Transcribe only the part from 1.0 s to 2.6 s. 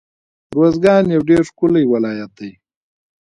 يو ډير ښکلی ولايت دی